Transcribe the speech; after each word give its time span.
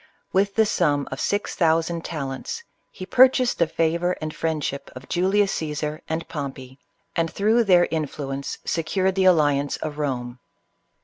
With 0.33 0.55
the 0.55 0.65
sum 0.65 1.07
of 1.11 1.19
MX 1.19 1.49
thousand 1.53 2.03
talents 2.03 2.63
he 2.91 3.05
purchased 3.05 3.59
the 3.59 3.67
favor 3.67 4.13
and 4.19 4.33
friendship 4.35 4.89
of 4.95 5.07
Julius 5.07 5.51
Caesar 5.51 5.87
M 5.87 5.91
CLEOPATRA. 5.91 6.05
and 6.21 6.27
Pompey, 6.27 6.79
and 7.15 7.31
through 7.31 7.65
their 7.65 7.87
influence 7.91 8.57
secured 8.65 9.13
the 9.13 9.25
alliance 9.25 9.77
of 9.77 9.97
Eome. 9.97 10.39